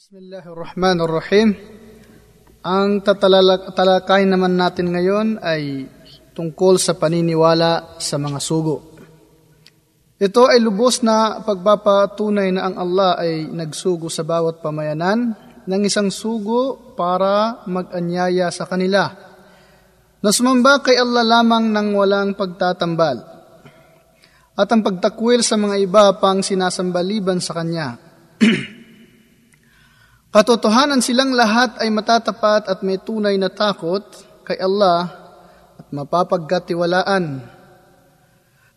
Bismillahirrahmanirrahim. 0.00 1.52
Ang 2.64 3.04
tatalakay 3.04 4.24
naman 4.24 4.56
natin 4.56 4.96
ngayon 4.96 5.36
ay 5.44 5.92
tungkol 6.32 6.80
sa 6.80 6.96
paniniwala 6.96 8.00
sa 8.00 8.16
mga 8.16 8.40
sugo. 8.40 8.96
Ito 10.16 10.48
ay 10.48 10.64
lubos 10.64 11.04
na 11.04 11.44
pagpapatunay 11.44 12.48
na 12.48 12.72
ang 12.72 12.80
Allah 12.80 13.20
ay 13.20 13.44
nagsugo 13.52 14.08
sa 14.08 14.24
bawat 14.24 14.64
pamayanan 14.64 15.36
ng 15.68 15.82
isang 15.84 16.08
sugo 16.08 16.96
para 16.96 17.60
mag-anyaya 17.68 18.48
sa 18.48 18.64
kanila. 18.64 19.04
Na 20.24 20.32
sumamba 20.32 20.80
kay 20.80 20.96
Allah 20.96 21.28
lamang 21.28 21.68
ng 21.76 21.88
walang 21.92 22.32
pagtatambal. 22.40 23.20
At 24.56 24.68
ang 24.72 24.80
pagtakwil 24.80 25.44
sa 25.44 25.60
mga 25.60 25.76
iba 25.76 26.16
pang 26.16 26.40
sinasambaliban 26.40 27.44
sa 27.44 27.52
Kanya. 27.52 28.00
Katotohanan 30.30 31.02
silang 31.02 31.34
lahat 31.34 31.82
ay 31.82 31.90
matatapat 31.90 32.70
at 32.70 32.86
may 32.86 33.02
tunay 33.02 33.34
na 33.34 33.50
takot 33.50 34.06
kay 34.46 34.62
Allah 34.62 35.10
at 35.74 35.90
mapapagkatiwalaan. 35.90 37.42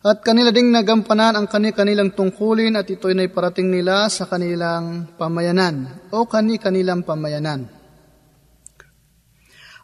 At 0.04 0.18
kanila 0.26 0.50
ding 0.50 0.74
nagampanan 0.74 1.38
ang 1.38 1.46
kani-kanilang 1.46 2.10
tungkulin 2.12 2.74
at 2.74 2.90
ito'y 2.90 3.14
naiparating 3.14 3.70
nila 3.70 4.10
sa 4.10 4.26
kanilang 4.26 5.14
pamayanan 5.14 6.10
o 6.10 6.26
kani-kanilang 6.26 7.06
pamayanan. 7.06 7.70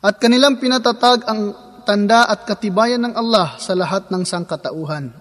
At 0.03 0.19
kanilang 0.19 0.59
pinatatag 0.59 1.23
ang 1.31 1.55
tanda 1.87 2.27
at 2.27 2.51
katibayan 2.51 3.07
ng 3.07 3.15
Allah 3.15 3.57
sa 3.63 3.79
lahat 3.79 4.11
ng 4.11 4.27
sangkatauhan. 4.27 5.15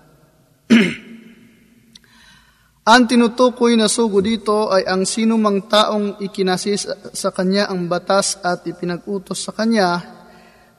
Ang 2.90 3.06
tinutukoy 3.06 3.78
na 3.78 3.86
sugo 3.86 4.18
dito 4.18 4.74
ay 4.74 4.82
ang 4.90 5.06
sino 5.06 5.38
mang 5.38 5.70
taong 5.70 6.18
ikinasis 6.26 6.90
sa 7.14 7.30
kanya 7.30 7.70
ang 7.70 7.86
batas 7.86 8.42
at 8.42 8.66
ipinag-utos 8.66 9.46
sa 9.46 9.54
kanya 9.54 10.02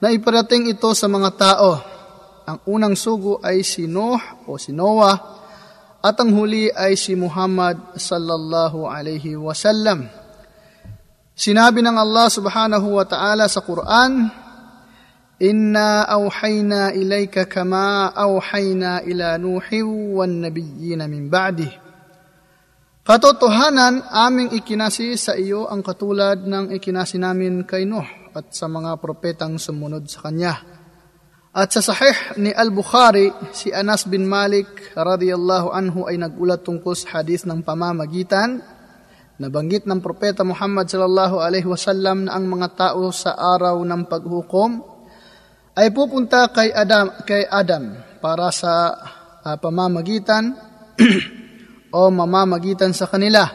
na 0.03 0.11
iparating 0.11 0.67
ito 0.67 0.91
sa 0.91 1.07
mga 1.07 1.31
tao. 1.39 1.71
Ang 2.51 2.59
unang 2.67 2.99
sugo 2.99 3.39
ay 3.39 3.63
si 3.63 3.87
Noah 3.87 4.43
o 4.51 4.59
si 4.59 4.75
Noah 4.75 5.15
at 6.03 6.19
ang 6.19 6.35
huli 6.35 6.67
ay 6.75 6.99
si 6.99 7.15
Muhammad 7.15 7.95
sallallahu 7.95 8.91
alaihi 8.91 9.39
wasallam. 9.39 10.11
Sinabi 11.39 11.79
ng 11.79 11.95
Allah 11.95 12.27
subhanahu 12.27 12.99
wa 12.99 13.07
ta'ala 13.07 13.47
sa 13.47 13.63
Quran, 13.63 14.27
Inna 15.47 16.11
awhayna 16.11 16.91
ilayka 16.91 17.47
kama 17.47 18.11
awhayna 18.19 19.07
ila 19.07 19.39
Nuhi 19.39 19.79
wan 19.87 20.43
nabiyyin 20.43 21.07
min 21.07 21.31
ba'dih. 21.31 21.90
Katotohanan, 23.01 24.05
aming 24.13 24.53
ikinasi 24.53 25.17
sa 25.17 25.33
iyo 25.33 25.65
ang 25.65 25.81
katulad 25.81 26.45
ng 26.45 26.77
ikinasi 26.77 27.17
namin 27.17 27.65
kay 27.65 27.89
Nuh 27.89 28.05
at 28.37 28.53
sa 28.53 28.69
mga 28.69 29.01
propetang 29.01 29.57
sumunod 29.57 30.05
sa 30.05 30.29
kanya. 30.29 30.61
At 31.51 31.73
sa 31.75 31.83
sahih 31.83 32.39
ni 32.39 32.53
Al-Bukhari, 32.55 33.33
si 33.57 33.73
Anas 33.73 34.05
bin 34.07 34.29
Malik 34.29 34.95
radiyallahu 34.95 35.73
anhu 35.73 36.07
ay 36.07 36.21
nagulat 36.21 36.63
tungkol 36.63 36.95
sa 36.95 37.19
hadith 37.19 37.49
ng 37.49 37.65
pamamagitan 37.67 38.63
nabanggit 39.41 39.89
ng 39.89 40.05
propeta 40.05 40.45
Muhammad 40.45 40.85
sallallahu 40.85 41.41
alaihi 41.41 41.65
wasallam 41.65 42.29
na 42.29 42.37
ang 42.37 42.45
mga 42.45 42.69
tao 42.77 43.09
sa 43.09 43.33
araw 43.33 43.81
ng 43.81 44.05
paghukom 44.05 44.85
ay 45.81 45.89
pupunta 45.97 46.53
kay 46.53 46.69
Adam 46.69 47.25
kay 47.25 47.49
Adam 47.49 47.97
para 48.21 48.53
sa 48.53 48.93
uh, 49.41 49.57
pamamagitan 49.57 50.53
o 51.92 52.12
mamamagitan 52.12 52.92
sa 52.92 53.08
kanila. 53.08 53.46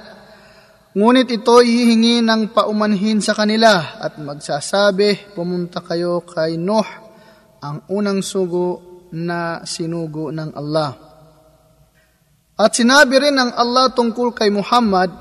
Ngunit 0.91 1.31
ito 1.31 1.63
ihihingi 1.63 2.19
ng 2.25 2.51
paumanhin 2.51 3.23
sa 3.23 3.37
kanila 3.37 4.01
at 4.03 4.19
magsasabi, 4.19 5.35
pumunta 5.39 5.79
kayo 5.85 6.27
kay 6.27 6.59
Nuh, 6.59 6.87
ang 7.63 7.87
unang 7.93 8.25
sugo 8.27 9.07
na 9.15 9.63
sinugo 9.63 10.35
ng 10.35 10.51
Allah. 10.57 10.91
At 12.59 12.75
sinabi 12.75 13.23
rin 13.23 13.39
ng 13.39 13.55
Allah 13.55 13.95
tungkol 13.95 14.35
kay 14.35 14.51
Muhammad, 14.51 15.15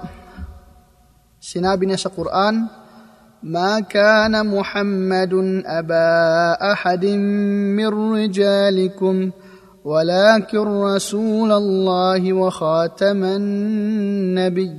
sinabi 1.37 1.85
niya 1.85 2.01
sa 2.01 2.09
Quran, 2.09 2.79
ما 3.43 3.79
كان 3.79 4.35
محمد 4.47 5.63
أبا 5.65 6.11
أحد 6.71 7.05
من 7.75 7.87
رجالكم 7.87 9.31
ولكن 9.83 10.65
رسول 10.67 11.51
الله 11.51 12.33
وخاتم 12.33 13.23
النبيين 13.23 14.73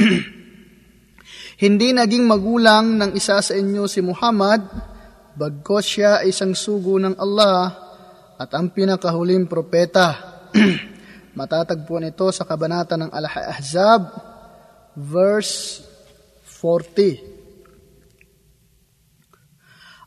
Hindi 1.55 1.95
naging 1.95 2.27
magulang 2.27 2.99
ng 2.99 3.15
isa 3.15 3.39
sa 3.39 3.55
inyo 3.55 3.87
si 3.87 4.03
Muhammad, 4.03 4.59
bagkos 5.39 5.87
siya 5.87 6.19
ay 6.19 6.35
isang 6.35 6.51
sugo 6.51 6.99
ng 6.99 7.15
Allah 7.15 7.71
at 8.35 8.51
ang 8.51 8.75
pinakahuling 8.75 9.47
propeta. 9.47 10.35
Matatagpuan 11.39 12.11
ito 12.11 12.27
sa 12.35 12.43
kabanata 12.43 12.99
ng 12.99 13.07
Al-Ahzab, 13.07 14.01
verse 14.99 15.79
40. 16.43 17.28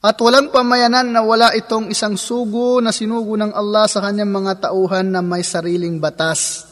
At 0.02 0.14
walang 0.22 0.54
pamayanan 0.54 1.10
na 1.10 1.26
wala 1.26 1.50
itong 1.58 1.90
isang 1.90 2.14
sugo 2.14 2.78
na 2.78 2.94
sinugo 2.94 3.34
ng 3.34 3.50
Allah 3.50 3.90
sa 3.90 3.98
kanyang 3.98 4.30
mga 4.30 4.70
tauhan 4.70 5.10
na 5.10 5.26
may 5.26 5.42
sariling 5.42 5.98
batas. 5.98 6.70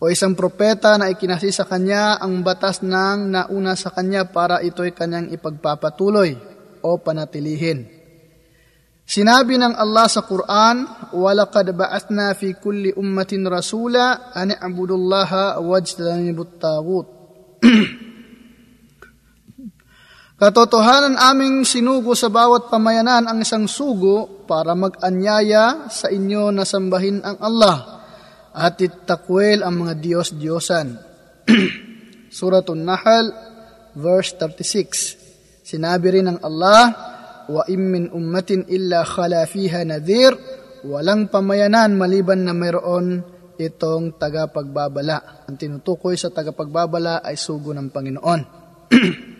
O 0.00 0.08
isang 0.08 0.32
propeta 0.32 0.96
na 0.96 1.12
ikinasi 1.12 1.52
sa 1.52 1.68
kanya 1.68 2.16
ang 2.16 2.40
batas 2.40 2.80
ng 2.80 3.34
nauna 3.34 3.76
sa 3.76 3.92
kanya 3.92 4.30
para 4.30 4.64
ito'y 4.64 4.96
kanyang 4.96 5.28
ipagpapatuloy 5.34 6.38
o 6.80 6.96
panatilihin. 6.96 7.98
Sinabi 9.08 9.56
ng 9.56 9.72
Allah 9.72 10.04
sa 10.04 10.20
Quran, 10.20 10.84
وَلَقَدْ 11.16 11.66
بَعَثْنَا 11.72 12.36
فِي 12.36 12.60
كُلِّ 12.60 12.92
أُمَّةٍ 12.92 13.32
رَسُولًا 13.32 14.36
أَنِ 14.36 14.52
اعْبُدُوا 14.52 14.98
اللَّهَ 15.00 15.32
وَاجْتَنِبُوا 15.64 16.44
الطَّاغُوتَ 16.44 17.08
Katotohanan 20.43 21.15
aming 21.15 21.63
sinugo 21.63 22.11
sa 22.19 22.27
bawat 22.27 22.67
pamayanan 22.67 23.31
ang 23.31 23.39
isang 23.39 23.63
sugo 23.63 24.43
para 24.43 24.75
mag-anyaya 24.75 25.87
sa 25.87 26.11
inyo 26.11 26.51
na 26.51 26.67
sambahin 26.67 27.23
ang 27.23 27.39
Allah 27.39 28.03
at 28.51 28.75
itakwel 28.75 29.63
ang 29.63 29.87
mga 29.87 30.03
Diyos-Diyosan. 30.03 30.99
Suratul 32.43 32.83
Nahl, 32.83 33.31
verse 33.95 34.35
36. 34.35 35.63
Sinabi 35.63 36.19
rin 36.19 36.27
ng 36.27 36.43
Allah, 36.43 36.91
Wa 37.47 37.63
im 37.71 37.83
min 37.87 38.05
ummatin 38.11 38.67
illa 38.67 39.07
khala 39.07 39.47
fiha 39.47 39.87
nadhir, 39.87 40.35
walang 40.83 41.31
pamayanan 41.31 41.95
maliban 41.95 42.43
na 42.43 42.51
mayroon 42.51 43.23
itong 43.55 44.19
tagapagbabala. 44.19 45.47
Ang 45.47 45.55
tinutukoy 45.55 46.19
sa 46.19 46.35
tagapagbabala 46.35 47.23
ay 47.23 47.39
sugo 47.39 47.71
ng 47.71 47.87
Panginoon. 47.87 48.41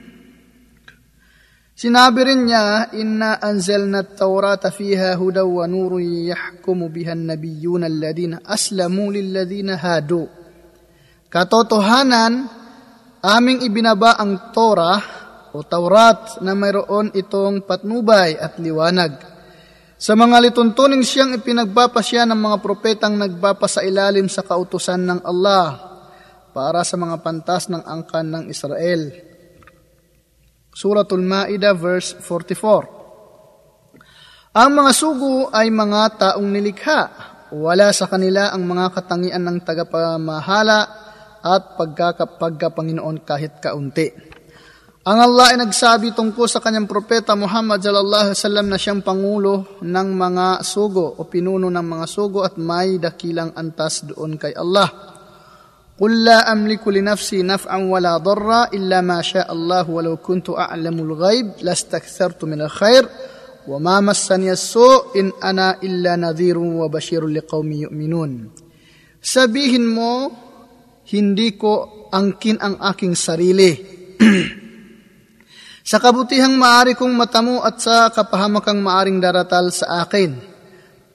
Sinabi 1.73 2.21
rin 2.21 2.45
niya, 2.45 2.93
Inna 2.93 3.41
anzalna 3.41 4.05
at-taurata 4.05 4.69
fiha 4.69 5.17
hudaw 5.17 5.49
wa 5.49 5.65
nurun 5.65 6.05
yahkumu 6.29 6.93
biha 6.93 7.17
an-nabiyyuna 7.17 7.89
alladhina 7.89 8.45
aslamu 8.45 9.09
lilladhina 9.09 9.81
hadu. 9.81 10.29
Katotohanan, 11.33 12.45
aming 13.25 13.65
ibinaba 13.65 14.21
ang 14.21 14.53
Torah 14.53 15.01
o 15.49 15.65
Taurat 15.65 16.45
na 16.45 16.53
mayroon 16.53 17.09
itong 17.17 17.65
patnubay 17.65 18.37
at 18.37 18.61
liwanag. 18.61 19.17
Sa 19.97 20.13
mga 20.13 20.45
lituntuning 20.45 21.01
siyang 21.01 21.33
ipinagbapasya 21.41 22.29
ng 22.29 22.37
mga 22.37 22.57
propetang 22.61 23.17
nagbapa 23.17 23.65
sa 23.65 23.81
ilalim 23.81 24.29
sa 24.29 24.45
kautusan 24.45 25.09
ng 25.09 25.19
Allah 25.25 25.79
para 26.53 26.85
sa 26.85 27.01
mga 27.01 27.17
pantas 27.25 27.65
ng 27.65 27.81
angkan 27.81 28.27
ng 28.29 28.43
Israel 28.51 29.32
Suratul 30.73 31.21
Maida 31.21 31.77
verse 31.77 32.17
44. 32.17 34.57
Ang 34.57 34.69
mga 34.73 34.91
sugo 34.93 35.53
ay 35.53 35.69
mga 35.69 36.01
taong 36.17 36.49
nilikha. 36.49 37.01
Wala 37.53 37.93
sa 37.93 38.09
kanila 38.09 38.49
ang 38.49 38.65
mga 38.65 38.97
katangian 38.97 39.45
ng 39.45 39.61
tagapamahala 39.61 40.81
at 41.45 41.77
pagkakapagkapanginoon 41.77 43.21
kahit 43.21 43.61
kaunti. 43.61 44.09
Ang 45.03 45.19
Allah 45.19 45.53
ay 45.53 45.57
nagsabi 45.59 46.15
tungkol 46.15 46.47
sa 46.47 46.63
kanyang 46.63 46.87
propeta 46.87 47.35
Muhammad 47.35 47.83
sallallahu 47.83 48.31
alaihi 48.31 48.39
wasallam 48.39 48.67
na 48.71 48.79
siyang 48.79 49.03
pangulo 49.03 49.77
ng 49.83 50.09
mga 50.15 50.63
sugo 50.63 51.19
o 51.19 51.27
pinuno 51.27 51.67
ng 51.67 51.85
mga 51.85 52.05
sugo 52.07 52.39
at 52.41 52.55
may 52.55 52.97
dakilang 52.97 53.51
antas 53.53 54.07
doon 54.07 54.39
kay 54.39 54.55
Allah. 54.55 55.12
قل 56.02 56.24
لا 56.24 56.52
أملك 56.52 56.88
لنفسي 56.88 57.42
نفعا 57.42 57.76
ولا 57.76 58.16
ضرا 58.22 58.70
إلا 58.70 59.00
ما 59.00 59.22
شاء 59.22 59.52
الله 59.52 59.90
ولو 59.90 60.16
كنت 60.16 60.50
أعلم 60.50 60.98
الغيب 60.98 61.46
لاستكثرت 61.62 62.44
من 62.44 62.60
الخير 62.62 63.08
وما 63.68 64.00
مسني 64.00 64.52
السوء 64.52 65.20
إن 65.20 65.32
أنا 65.42 65.82
إلا 65.82 66.16
نذير 66.16 66.58
وبشير 66.58 67.26
لقوم 67.26 67.72
يؤمنون 67.72 68.32
Sabihin 69.18 69.82
mo, 69.82 70.30
hindi 71.10 71.58
ko 71.58 72.06
angkin 72.14 72.62
ang 72.62 72.78
aking 72.78 73.18
sarili. 73.18 73.74
sa 75.90 75.98
kabutihang 75.98 76.54
maari 76.54 76.94
kong 76.94 77.18
matamo 77.18 77.66
at 77.66 77.82
sa 77.82 78.14
kapahamakang 78.14 78.78
maaring 78.78 79.18
daratal 79.18 79.74
sa 79.74 80.06
akin. 80.06 80.38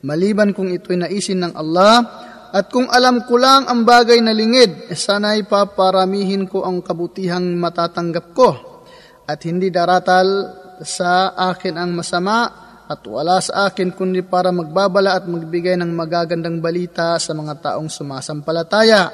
Maliban 0.04 0.52
kung 0.52 0.68
ito'y 0.68 1.00
naisin 1.00 1.48
ng 1.48 1.54
Allah, 1.56 2.04
at 2.49 2.73
kung 2.73 2.89
alam 2.89 3.29
ko 3.29 3.37
lang 3.37 3.69
ang 3.69 3.85
bagay 3.85 4.25
na 4.25 4.33
lingid, 4.33 4.89
sana'y 4.89 5.45
paparamihin 5.45 6.49
ko 6.49 6.65
ang 6.65 6.81
kabutihang 6.81 7.61
matatanggap 7.61 8.33
ko, 8.33 8.81
at 9.29 9.45
hindi 9.45 9.69
daratal 9.69 10.57
sa 10.81 11.37
akin 11.37 11.77
ang 11.77 11.93
masama, 11.93 12.49
at 12.89 13.05
wala 13.05 13.37
sa 13.45 13.69
akin 13.69 13.93
kundi 13.93 14.25
para 14.25 14.49
magbabala 14.49 15.13
at 15.13 15.29
magbigay 15.29 15.77
ng 15.77 15.93
magagandang 15.93 16.65
balita 16.65 17.21
sa 17.21 17.37
mga 17.37 17.61
taong 17.61 17.93
sumasampalataya. 17.93 19.13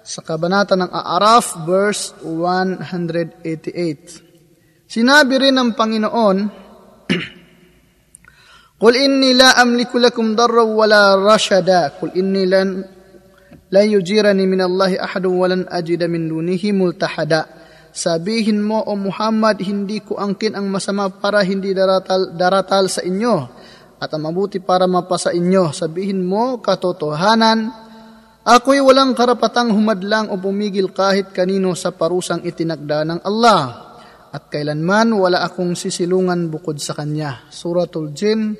Sa 0.00 0.24
kabanata 0.24 0.72
ng 0.72 0.88
Aaraf, 0.88 1.68
verse 1.68 2.16
188. 2.24 4.88
Sinabi 4.88 5.36
rin 5.36 5.52
ng 5.52 5.76
Panginoon, 5.76 6.38
Qul 8.78 8.94
inni 8.94 9.34
la 9.34 9.58
amliku 9.58 9.98
lakum 9.98 10.38
darra 10.38 10.62
wala 10.62 11.18
rashada. 11.18 11.98
Qul 11.98 12.14
inni 12.14 12.46
lan 12.46 12.78
la 13.74 13.82
yujirani 13.82 14.46
min 14.46 14.62
Allah 14.62 15.02
ahadun 15.02 15.34
walan 15.34 15.62
ajida 15.66 16.06
min 16.06 16.30
dunihi 16.30 16.70
multahada. 16.70 17.50
Sabihin 17.90 18.62
mo 18.62 18.78
o 18.86 18.94
Muhammad, 18.94 19.58
hindi 19.66 19.98
ko 19.98 20.22
angkin 20.22 20.54
ang 20.54 20.70
masama 20.70 21.10
para 21.10 21.42
hindi 21.42 21.74
daratal, 21.74 22.38
daratal 22.38 22.86
sa 22.86 23.02
inyo 23.02 23.36
at 23.98 24.14
ang 24.14 24.30
mabuti 24.30 24.62
para 24.62 24.86
mapasa 24.86 25.34
inyo. 25.34 25.74
Sabihin 25.74 26.22
mo 26.22 26.62
katotohanan, 26.62 27.66
ako'y 28.46 28.78
walang 28.78 29.18
karapatang 29.18 29.74
humadlang 29.74 30.30
o 30.30 30.38
pumigil 30.38 30.94
kahit 30.94 31.34
kanino 31.34 31.74
sa 31.74 31.90
parusang 31.90 32.46
itinagda 32.46 33.02
ng 33.02 33.20
Allah 33.26 33.90
at 34.30 34.46
kailanman 34.52 35.16
wala 35.16 35.42
akong 35.42 35.74
sisilungan 35.74 36.46
bukod 36.46 36.78
sa 36.78 36.94
Kanya. 36.94 37.48
Suratul 37.50 38.14
Jin, 38.14 38.54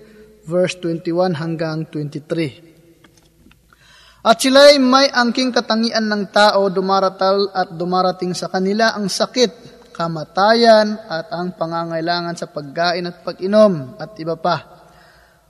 verse 0.48 0.80
21 0.80 1.36
hanggang 1.36 1.84
23. 1.92 4.24
At 4.24 4.40
sila'y 4.40 4.80
may 4.80 5.12
angking 5.12 5.52
katangian 5.52 6.08
ng 6.08 6.32
tao 6.32 6.72
dumaratal 6.72 7.52
at 7.52 7.76
dumarating 7.76 8.32
sa 8.32 8.48
kanila 8.48 8.96
ang 8.96 9.12
sakit, 9.12 9.92
kamatayan 9.92 10.96
at 11.06 11.28
ang 11.30 11.52
pangangailangan 11.52 12.34
sa 12.34 12.48
pagkain 12.48 13.06
at 13.06 13.20
pag-inom 13.20 14.00
at 14.00 14.16
iba 14.16 14.40
pa. 14.40 14.56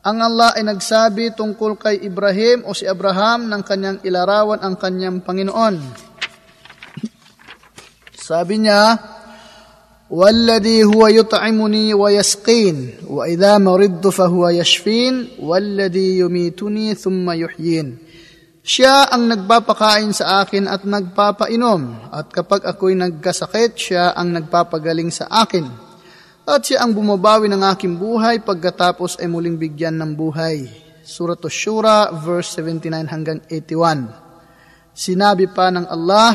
Ang 0.03 0.19
Allah 0.23 0.55
ay 0.59 0.67
nagsabi 0.67 1.31
tungkol 1.35 1.79
kay 1.79 2.03
Ibrahim 2.03 2.67
o 2.67 2.75
si 2.75 2.87
Abraham 2.87 3.51
ng 3.51 3.63
kanyang 3.67 3.99
ilarawan 4.03 4.61
ang 4.63 4.77
kanyang 4.79 5.23
Panginoon. 5.23 5.77
Sabi 8.15 8.61
niya, 8.61 9.18
والذي 10.14 10.84
هو 10.84 11.08
يطعمني 11.08 11.94
ويسقين 11.94 12.78
وإذا 13.08 13.58
مرضت 13.58 14.08
فهو 14.08 14.50
يشفين 14.50 15.28
والذي 15.42 16.20
يميتني 16.20 16.96
ثم 16.96 17.32
يحيين 17.32 17.88
Siya 18.64 19.12
ang 19.12 19.28
nagpapakain 19.28 20.16
sa 20.16 20.40
akin 20.40 20.72
at 20.72 20.88
nagpapainom 20.88 22.08
at 22.16 22.32
kapag 22.32 22.64
ako'y 22.64 22.96
nagkasakit, 22.96 23.76
siya 23.76 24.16
ang 24.16 24.32
nagpapagaling 24.32 25.12
sa 25.12 25.28
akin. 25.28 25.68
At 26.48 26.64
siya 26.64 26.88
ang 26.88 26.96
bumabawi 26.96 27.52
ng 27.52 27.60
aking 27.60 28.00
buhay 28.00 28.40
pagkatapos 28.40 29.20
ay 29.20 29.28
muling 29.28 29.60
bigyan 29.60 30.00
ng 30.00 30.16
buhay. 30.16 30.64
Surat 31.04 31.44
Shura, 31.52 32.16
verse 32.16 32.56
79 32.56 33.04
hanggang 33.12 33.44
81. 33.52 34.96
Sinabi 34.96 35.52
pa 35.52 35.68
ng 35.68 35.84
Allah, 35.84 36.32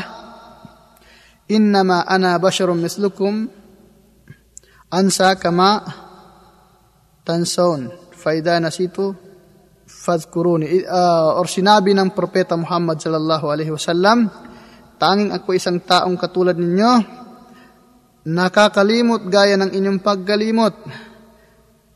Innama 1.49 2.05
ana 2.05 2.37
basharum 2.37 2.77
mislukum 2.77 3.49
ansa 4.94 5.34
kama 5.34 5.82
tanson 7.26 7.90
faida 8.14 8.62
nasitu 8.62 9.10
fadhkuruni 9.90 10.86
uh, 10.86 11.34
or 11.34 11.50
sinabi 11.50 11.90
ng 11.98 12.14
propeta 12.14 12.54
Muhammad 12.54 13.02
sallallahu 13.02 13.50
alaihi 13.50 13.74
wasallam 13.74 14.30
tanging 15.02 15.34
ako 15.34 15.50
isang 15.58 15.82
taong 15.82 16.14
katulad 16.14 16.54
ninyo 16.54 16.92
nakakalimot 18.30 19.26
gaya 19.26 19.58
ng 19.58 19.74
inyong 19.74 19.98
paggalimot 19.98 20.74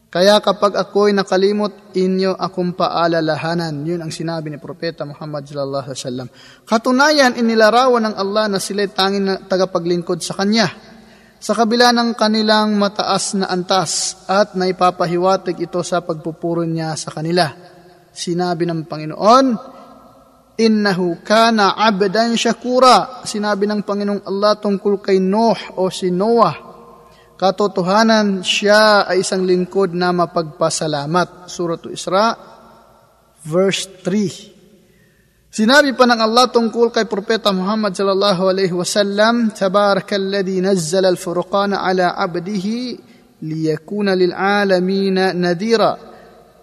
kaya 0.08 0.40
kapag 0.40 0.72
ako'y 0.72 1.12
nakalimot, 1.12 1.92
inyo 1.92 2.32
akong 2.32 2.72
paalalahanan. 2.72 3.84
Yun 3.84 4.00
ang 4.00 4.08
sinabi 4.08 4.48
ni 4.48 4.56
Propeta 4.56 5.04
Muhammad 5.04 5.44
sallallahu 5.44 5.84
alaihi 5.84 6.00
wasallam. 6.00 6.28
Katunayan, 6.64 7.36
inilarawan 7.36 8.08
ng 8.08 8.14
Allah 8.16 8.48
na 8.48 8.56
sila'y 8.56 8.88
tanging 8.88 9.44
tagapaglingkod 9.52 10.24
sa 10.24 10.32
Kanya 10.32 10.87
sa 11.38 11.54
kabila 11.54 11.94
ng 11.94 12.18
kanilang 12.18 12.74
mataas 12.74 13.38
na 13.38 13.46
antas 13.46 14.26
at 14.26 14.58
naipapahiwatig 14.58 15.70
ito 15.70 15.80
sa 15.86 16.02
pagpupuro 16.02 16.66
niya 16.66 16.98
sa 16.98 17.14
kanila. 17.14 17.46
Sinabi 18.10 18.66
ng 18.66 18.82
Panginoon, 18.90 19.46
Innahu 20.58 21.22
kana 21.22 21.78
abdan 21.78 22.34
shakura. 22.34 23.22
Sinabi 23.22 23.70
ng 23.70 23.86
Panginoong 23.86 24.26
Allah 24.26 24.58
tungkol 24.58 24.98
kay 24.98 25.22
Noah 25.22 25.78
o 25.78 25.86
si 25.86 26.10
Noah. 26.10 26.66
Katotohanan, 27.38 28.42
siya 28.42 29.06
ay 29.06 29.22
isang 29.22 29.46
lingkod 29.46 29.94
na 29.94 30.10
mapagpasalamat. 30.10 31.46
Surah 31.46 31.78
Isra, 31.86 32.34
verse 33.46 34.02
3. 34.02 34.47
Sinabi 35.48 35.96
pa 35.96 36.04
ng 36.04 36.20
Allah 36.20 36.52
tungkol 36.52 36.92
kay 36.92 37.08
Propeta 37.08 37.48
Muhammad 37.56 37.96
sallallahu 37.96 38.52
alaihi 38.52 38.76
wasallam, 38.76 39.48
Tabarakalladhi 39.56 40.60
nazzala 40.60 41.08
al-furqana 41.08 41.80
ala 41.80 42.12
abdihi 42.20 43.00
liyakuna 43.40 44.12
lil 44.12 44.36
alamin 44.36 45.32
nadira. 45.32 45.96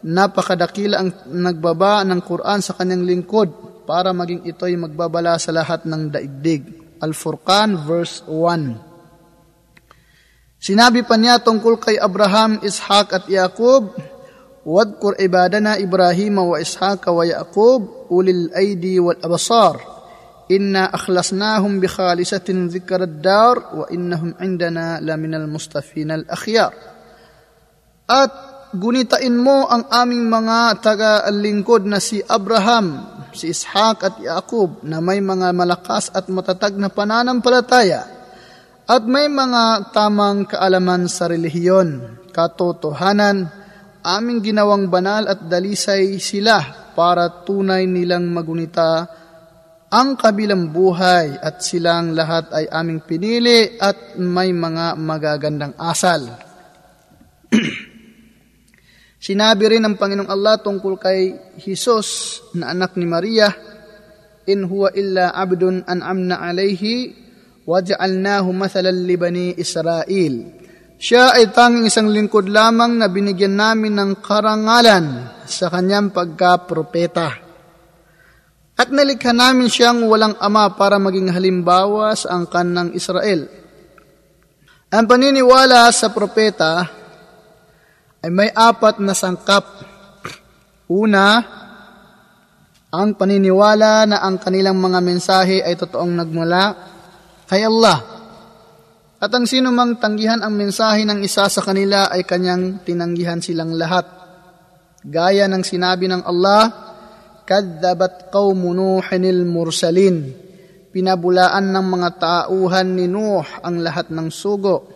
Napakadakila 0.05 1.01
ang 1.01 1.09
nagbaba 1.33 2.05
ng 2.05 2.21
Quran 2.21 2.61
sa 2.61 2.77
kanyang 2.77 3.09
lingkod 3.09 3.49
para 3.89 4.13
maging 4.13 4.45
ito'y 4.45 4.77
magbabala 4.77 5.41
sa 5.41 5.49
lahat 5.49 5.89
ng 5.89 6.13
daigdig. 6.13 6.85
Al-Furqan 7.01 7.81
verse 7.81 8.21
1. 8.29 10.61
Sinabi 10.61 11.01
pa 11.01 11.17
niya 11.17 11.41
tungkol 11.41 11.81
kay 11.81 11.97
Abraham, 11.97 12.61
Ishaq 12.61 13.17
at 13.17 13.25
Yaqub, 13.25 13.97
واذكر 14.66 15.14
عبادنا 15.20 15.78
إبراهيم 15.82 16.38
وإسحاق 16.38 17.10
ويعقوب 17.10 17.88
أولي 18.10 18.30
الأيدي 18.30 19.00
والأبصار 19.00 19.80
إنا 20.50 20.94
أخلصناهم 20.94 21.80
بخالصة 21.80 22.48
ذكر 22.48 23.02
الدار 23.02 23.64
وإنهم 23.74 24.34
عندنا 24.40 25.00
لمن 25.00 25.34
المصطفين 25.34 26.10
الأخيار 26.10 26.72
At 28.10 28.34
gunitain 28.74 29.38
mo 29.38 29.70
ang 29.70 29.86
aming 29.86 30.26
mga 30.26 30.82
taga-lingkod 30.82 31.86
na 31.86 32.02
si 32.02 32.18
Abraham, 32.26 33.06
si 33.30 33.54
Ishaq 33.54 33.98
at 34.02 34.18
Yaqub 34.18 34.82
na 34.82 34.98
may 34.98 35.22
mga 35.22 35.54
malakas 35.54 36.10
at 36.10 36.26
matatag 36.26 36.74
na 36.74 36.90
pananampalataya 36.90 38.02
at 38.90 39.06
may 39.06 39.30
mga 39.30 39.94
tamang 39.94 40.50
kaalaman 40.50 41.06
sa 41.06 41.30
relihiyon, 41.30 42.18
katotohanan, 42.34 43.46
aming 44.05 44.45
ginawang 44.45 44.85
banal 44.85 45.25
at 45.25 45.49
dalisay 45.49 46.21
sila 46.21 46.93
para 46.93 47.41
tunay 47.41 47.89
nilang 47.89 48.29
magunita 48.29 49.09
ang 49.89 50.19
kabilang 50.19 50.75
buhay 50.75 51.39
at 51.39 51.63
silang 51.63 52.11
lahat 52.11 52.51
ay 52.51 52.65
aming 52.67 53.05
pinili 53.07 53.79
at 53.79 54.19
may 54.19 54.51
mga 54.51 54.97
magagandang 54.99 55.73
asal. 55.79 56.35
Sinabi 59.25 59.63
rin 59.71 59.81
ng 59.87 59.95
Panginoong 59.95 60.27
Allah 60.29 60.59
tungkol 60.59 60.99
kay 60.99 61.19
Jesus 61.57 62.41
na 62.59 62.75
anak 62.75 62.99
ni 62.99 63.07
Maria, 63.07 63.49
In 64.45 64.69
huwa 64.69 64.93
illa 64.93 65.33
abdun 65.33 65.81
an'amna 65.87 66.37
alayhi, 66.37 67.15
waja'alnahu 67.65 68.53
mathalan 68.53 69.09
li 69.09 69.15
bani 69.17 69.57
Israel. 69.57 70.64
Siya 71.05 71.37
ay 71.37 71.53
tanging 71.53 71.85
isang 71.85 72.09
lingkod 72.09 72.49
lamang 72.49 72.97
na 72.97 73.05
binigyan 73.05 73.53
namin 73.53 73.93
ng 73.93 74.25
karangalan 74.25 75.37
sa 75.45 75.69
kanyang 75.69 76.09
pagka-propeta. 76.09 77.29
At 78.73 78.89
nalikha 78.89 79.29
namin 79.29 79.69
siyang 79.69 80.01
walang 80.09 80.33
ama 80.41 80.73
para 80.73 80.97
maging 80.97 81.29
halimbawa 81.29 82.09
sa 82.17 82.33
angkan 82.41 82.73
ng 82.73 82.89
Israel. 82.97 83.45
Ang 84.89 85.05
paniniwala 85.05 85.93
sa 85.93 86.09
propeta 86.09 86.89
ay 88.25 88.33
may 88.33 88.49
apat 88.49 88.97
na 88.97 89.13
sangkap. 89.13 89.61
Una, 90.89 91.37
ang 92.89 93.13
paniniwala 93.13 94.09
na 94.09 94.25
ang 94.25 94.41
kanilang 94.41 94.81
mga 94.81 95.05
mensahe 95.05 95.61
ay 95.61 95.77
totoong 95.77 96.17
nagmula 96.17 96.73
kay 97.45 97.61
Allah 97.61 98.14
at 99.15 99.31
ang 99.31 99.47
sino 99.47 99.71
mang 99.71 99.95
tanggihan 99.95 100.43
ang 100.43 100.53
mensahe 100.53 101.07
ng 101.07 101.23
isa 101.23 101.47
sa 101.47 101.61
kanila 101.63 102.11
ay 102.11 102.27
kanyang 102.27 102.83
tinanggihan 102.83 103.39
silang 103.39 103.71
lahat. 103.73 104.03
Gaya 105.05 105.47
ng 105.47 105.63
sinabi 105.63 106.11
ng 106.11 106.23
Allah, 106.25 106.63
Kaddabat 107.45 108.33
qawmu 108.33 108.73
Nuhin 108.73 109.45
mursalin 109.45 110.45
pinabulaan 110.95 111.75
ng 111.75 111.85
mga 111.91 112.09
tauhan 112.15 112.95
ni 112.95 113.11
Nuh 113.11 113.43
ang 113.43 113.83
lahat 113.83 114.15
ng 114.15 114.31
sugo. 114.31 114.95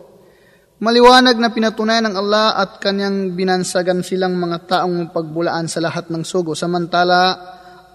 Maliwanag 0.79 1.35
na 1.35 1.51
pinatunayan 1.51 2.07
ng 2.07 2.15
Allah 2.15 2.55
at 2.55 2.79
kanyang 2.79 3.35
binansagan 3.35 3.99
silang 3.99 4.39
mga 4.39 4.63
taong 4.63 5.11
pagbulaan 5.11 5.67
sa 5.67 5.83
lahat 5.83 6.07
ng 6.07 6.23
sugo. 6.23 6.55
Samantala, 6.55 7.35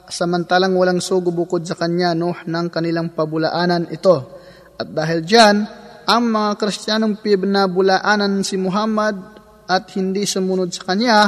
samantalang 0.04 0.76
walang 0.76 1.00
sugo 1.00 1.32
bukod 1.32 1.64
sa 1.64 1.80
kanya, 1.80 2.12
Nuh, 2.12 2.36
ng 2.44 2.68
kanilang 2.68 3.16
pabulaanan 3.16 3.88
ito. 3.88 4.36
At 4.76 4.92
dahil 4.92 5.24
dyan, 5.24 5.64
ang 6.04 6.28
mga 6.28 6.50
Kristiyanong 6.60 7.20
pinabulaanan 7.24 8.44
si 8.44 8.60
Muhammad 8.60 9.16
at 9.64 9.88
hindi 9.96 10.28
sumunod 10.28 10.68
sa 10.72 10.82
kanya, 10.92 11.18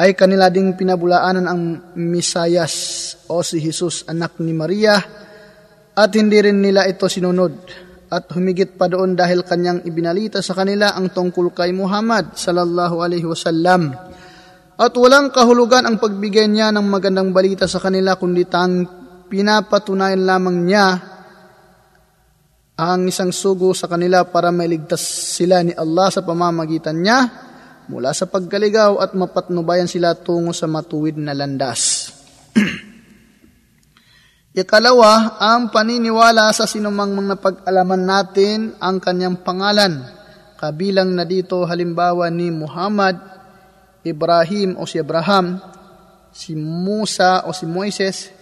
ay 0.00 0.16
kanila 0.16 0.48
ding 0.48 0.72
pinabulaanan 0.80 1.44
ang 1.44 1.62
Misayas 1.92 2.74
o 3.28 3.44
si 3.44 3.60
Jesus, 3.60 4.08
anak 4.08 4.40
ni 4.40 4.56
Maria, 4.56 4.96
at 5.92 6.10
hindi 6.16 6.40
rin 6.40 6.64
nila 6.64 6.88
ito 6.88 7.04
sinunod 7.04 7.54
at 8.10 8.26
humigit 8.32 8.74
pa 8.74 8.88
doon 8.88 9.14
dahil 9.14 9.44
kanyang 9.44 9.84
ibinalita 9.84 10.40
sa 10.40 10.56
kanila 10.56 10.96
ang 10.96 11.12
tungkol 11.12 11.52
kay 11.52 11.70
Muhammad 11.70 12.34
sallallahu 12.34 12.96
alaihi 13.04 13.28
wasallam. 13.28 13.92
At 14.80 14.96
walang 14.96 15.28
kahulugan 15.28 15.84
ang 15.84 16.00
pagbigay 16.00 16.48
niya 16.48 16.72
ng 16.72 16.88
magandang 16.88 17.36
balita 17.36 17.68
sa 17.68 17.76
kanila 17.76 18.16
kundi 18.16 18.48
tang 18.48 18.88
pinapatunayan 19.28 20.24
lamang 20.24 20.64
niya 20.64 21.09
ang 22.80 23.12
isang 23.12 23.28
sugo 23.28 23.76
sa 23.76 23.84
kanila 23.84 24.24
para 24.24 24.48
mailigtas 24.48 25.04
sila 25.36 25.60
ni 25.60 25.76
Allah 25.76 26.08
sa 26.08 26.24
pamamagitan 26.24 26.96
niya 26.96 27.28
mula 27.92 28.16
sa 28.16 28.24
pagkaligaw 28.24 29.04
at 29.04 29.12
mapatnubayan 29.12 29.84
sila 29.84 30.16
tungo 30.16 30.56
sa 30.56 30.64
matuwid 30.64 31.20
na 31.20 31.36
landas. 31.36 32.08
Ikalawa, 34.56 35.36
ang 35.36 35.68
paniniwala 35.68 36.48
sa 36.56 36.64
sinumang 36.64 37.12
mga 37.12 37.36
pag-alaman 37.38 38.02
natin 38.02 38.58
ang 38.80 38.96
kanyang 38.96 39.44
pangalan. 39.44 40.00
Kabilang 40.56 41.12
na 41.12 41.28
dito 41.28 41.62
halimbawa 41.68 42.32
ni 42.32 42.48
Muhammad, 42.48 43.20
Ibrahim 44.00 44.80
o 44.80 44.88
si 44.88 44.96
Abraham, 44.96 45.60
si 46.32 46.56
Musa 46.56 47.44
o 47.44 47.52
si 47.52 47.68
Moises, 47.68 48.32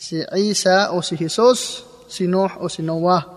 si 0.00 0.24
Isa 0.24 0.96
o 0.96 1.04
si 1.04 1.20
Jesus, 1.20 1.84
si 2.08 2.24
Noah 2.24 2.62
o 2.62 2.72
si 2.72 2.80
Noah. 2.80 3.35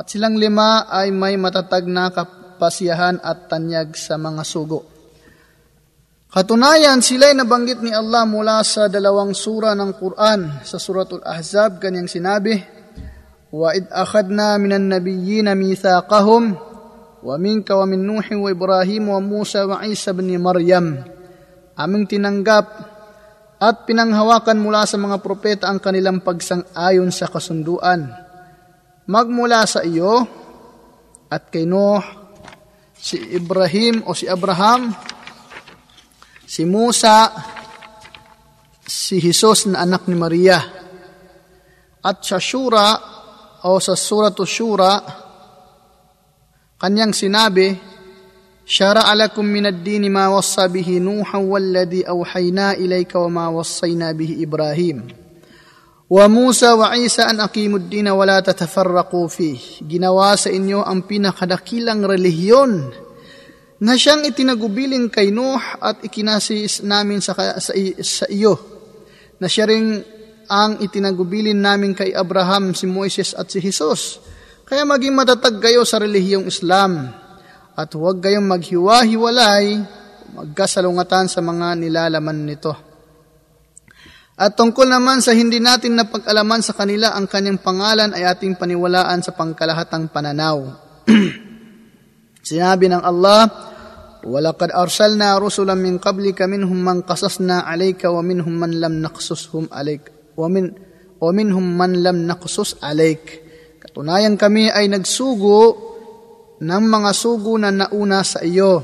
At 0.00 0.08
silang 0.08 0.40
lima 0.40 0.88
ay 0.88 1.12
may 1.12 1.36
matatag 1.36 1.84
na 1.84 2.08
kapasiyahan 2.08 3.20
at 3.20 3.52
tanyag 3.52 3.92
sa 3.92 4.16
mga 4.16 4.40
sugo. 4.48 4.88
Katunayan, 6.32 7.04
sila 7.04 7.28
ay 7.28 7.36
nabanggit 7.36 7.84
ni 7.84 7.92
Allah 7.92 8.24
mula 8.24 8.64
sa 8.64 8.88
dalawang 8.88 9.36
sura 9.36 9.76
ng 9.76 9.92
Quran. 10.00 10.64
Sa 10.64 10.80
suratul 10.80 11.20
Ahzab, 11.20 11.84
kanyang 11.84 12.08
sinabi, 12.08 12.56
وَإِذْ 13.52 13.92
أَخَدْنَا 13.92 14.56
مِنَ 14.56 14.72
النَّبِيِّينَ 14.72 15.52
مِيثَاقَهُمْ 15.52 16.44
وَمِنْكَ 17.20 17.68
وَمِنْ 17.68 18.00
نُوحٍ 18.00 18.26
وَإِبْرَاهِيمَ 18.32 19.04
وَمُوسَى 19.04 19.68
وَعِيسَى 19.68 20.10
بْنِ 20.16 20.32
مَرْيَمَ 20.40 20.86
Aming 21.76 22.08
tinanggap 22.08 22.66
at 23.60 23.84
pinanghawakan 23.84 24.64
mula 24.64 24.88
sa 24.88 24.96
mga 24.96 25.20
propeta 25.20 25.68
ang 25.68 25.76
kanilang 25.76 26.24
pagsang-ayon 26.24 27.12
sa 27.12 27.28
kasunduan 27.28 28.29
Magmula 29.09 29.63
sa 29.69 29.85
iyo 29.85 30.25
at 31.29 31.53
kay 31.53 31.65
Noah, 31.69 32.01
si 32.97 33.21
Ibrahim 33.37 34.01
o 34.09 34.17
si 34.17 34.25
Abraham, 34.25 34.89
si 36.45 36.65
Musa, 36.65 37.29
si 38.85 39.21
Jesus 39.21 39.69
na 39.69 39.85
anak 39.85 40.09
ni 40.09 40.17
Maria. 40.17 40.57
At 42.05 42.21
sa 42.21 42.37
Shura 42.41 42.97
o 43.65 43.77
sa 43.81 43.93
Suratu 43.93 44.45
Shura, 44.45 45.01
kanyang 46.81 47.13
sinabi, 47.13 47.95
شرع 48.65 49.13
لكم 49.13 49.45
من 49.45 49.65
الدين 49.65 50.11
ما 50.11 50.27
وصى 50.27 50.67
به 50.67 50.97
نوحا 50.97 51.37
والذي 51.37 52.09
أوحينا 52.09 52.73
إليك 52.73 53.15
وما 53.15 53.47
وصينا 53.47 54.11
به 54.11 54.37
إبراهيم 54.41 55.18
وموسى 56.09 56.69
وعيسى 56.71 57.21
أن 57.21 57.41
أقيموا 57.41 57.79
الدين 57.89 58.07
ولا 58.13 58.37
تتفرقوا 58.39 59.27
فيه 59.27 59.89
ginawa 59.89 60.37
sa 60.37 60.53
inyo 60.53 60.85
ang 60.85 61.09
pinakadakilang 61.09 62.05
relihiyon 62.05 62.93
na 63.81 63.97
siyang 63.99 64.23
itinagubilin 64.23 65.11
kay 65.11 65.33
Nuh 65.35 65.59
at 65.81 66.05
ikinasis 66.05 66.85
namin 66.85 67.19
sa, 67.19 67.35
sa, 67.59 67.73
sa 67.99 68.25
iyo, 68.31 68.55
na 69.41 69.51
siya 69.51 69.67
rin 69.67 69.99
ang 70.47 70.79
itinagubilin 70.79 71.57
namin 71.59 71.91
kay 71.91 72.15
Abraham, 72.15 72.71
si 72.71 72.87
Moises 72.87 73.35
at 73.35 73.51
si 73.51 73.59
Jesus. 73.59 74.21
Kaya 74.63 74.87
maging 74.87 75.13
matatag 75.13 75.59
kayo 75.59 75.83
sa 75.83 75.99
relihiyong 75.99 76.47
Islam 76.47 77.11
at 77.75 77.89
huwag 77.91 78.23
kayong 78.23 78.47
maghiwa-hiwalay, 78.47 79.83
magkasalungatan 80.33 81.27
sa 81.27 81.43
mga 81.43 81.75
nilalaman 81.75 82.47
nito. 82.47 82.88
At 84.39 84.59
tungkol 84.59 84.91
naman 84.91 85.23
sa 85.23 85.31
hindi 85.31 85.63
natin 85.63 85.95
napag-alaman 85.95 86.59
sa 86.59 86.75
kanila 86.75 87.15
ang 87.15 87.23
kanyang 87.23 87.63
pangalan 87.63 88.11
ay 88.11 88.27
ating 88.27 88.59
paniwalaan 88.59 89.23
sa 89.23 89.31
pangkalahatang 89.31 90.11
pananaw. 90.11 90.75
Sinabi 92.47 92.91
ng 92.91 92.99
Allah, 92.99 93.47
وَلَقَدْ 94.25 94.73
أَرْسَلْنَا 94.75 95.37
رُسُلًا 95.37 95.77
مِنْ 95.77 96.01
قَبْلِكَ 96.01 96.41
مِنْهُمْ 96.41 96.79
مَنْ 96.81 96.97
قَصَصْنَا 97.05 97.69
عَلَيْكَ 97.69 98.09
وَمِنْهُمْ 98.09 98.53
مَنْ 98.57 98.71
لَمْ 98.81 98.93
نَقْصُصْهُمْ 99.05 99.69
عَلَيْكَ 99.71 100.35
وَمِنْ 100.35 100.65
وَمِنْهُمْ 101.21 101.65
مَنْ 101.77 101.91
لَمْ 102.03 102.17
نَقْصُصْ 102.27 102.83
عَلَيْكَ 102.83 103.25
Katunayan 103.85 104.35
kami 104.35 104.67
ay 104.73 104.89
nagsugo 104.89 105.77
ng 106.59 106.83
mga 106.89 107.11
sugo 107.13 107.55
na 107.55 107.69
nauna 107.69 108.25
sa 108.25 108.41
iyo. 108.41 108.81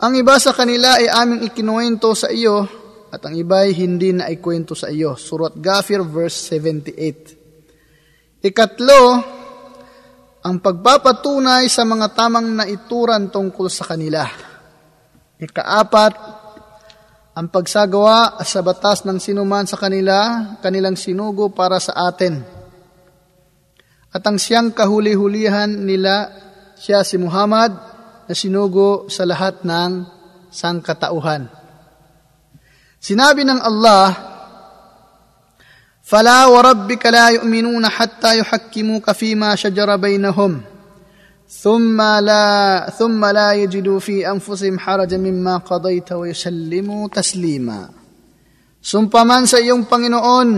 Ang 0.00 0.18
iba 0.18 0.40
sa 0.40 0.56
kanila 0.56 0.98
ay 0.98 1.06
aming 1.06 1.46
ikinuwento 1.46 2.10
sa 2.16 2.32
iyo 2.32 2.77
at 3.09 3.21
ang 3.25 3.33
iba 3.33 3.65
ay 3.65 3.73
hindi 3.73 4.13
na 4.13 4.29
ikwento 4.29 4.77
sa 4.77 4.93
iyo. 4.93 5.17
Surat 5.17 5.57
Gafir 5.57 6.05
verse 6.05 6.37
78. 6.53 8.45
Ikatlo, 8.45 9.01
ang 10.39 10.55
pagpapatunay 10.63 11.67
sa 11.67 11.83
mga 11.83 12.15
tamang 12.15 12.47
naituran 12.55 13.27
tungkol 13.27 13.67
sa 13.67 13.83
kanila. 13.83 14.23
Ikaapat, 15.35 16.13
ang 17.35 17.47
pagsagawa 17.51 18.39
sa 18.47 18.63
batas 18.63 19.03
ng 19.03 19.19
sinuman 19.19 19.67
sa 19.67 19.75
kanila, 19.75 20.55
kanilang 20.63 20.95
sinugo 20.95 21.51
para 21.51 21.79
sa 21.83 22.07
atin. 22.07 22.39
At 24.09 24.23
ang 24.25 24.39
siyang 24.39 24.71
kahuli-hulihan 24.71 25.69
nila, 25.69 26.31
siya 26.79 27.03
si 27.03 27.19
Muhammad, 27.19 27.75
na 28.29 28.33
sinugo 28.37 29.09
sa 29.11 29.27
lahat 29.27 29.65
ng 29.67 29.91
sangkatauhan. 30.53 31.58
Sinabi 32.98 33.44
ng 33.44 33.60
Allah, 33.60 34.34
فلا 36.04 36.46
وربك 36.46 37.06
لا 37.06 37.28
يؤمنون 37.28 37.88
حتى 37.88 38.38
يحكموك 38.38 39.10
فيما 39.10 39.54
شجر 39.54 39.96
بينهم 39.96 40.60
ثم 41.48 42.02
لا 42.02 42.46
ثم 42.98 43.24
لا 43.24 43.52
يجدوا 43.52 43.98
في 43.98 44.30
انفسهم 44.30 44.78
حرجا 44.78 45.16
مما 45.16 45.56
قضيت 45.56 46.12
ويسلموا 46.12 47.08
تسليما 47.08 48.04
Sumpaman 48.84 49.48
sa 49.48 49.56
iyong 49.56 49.88
Panginoon, 49.88 50.48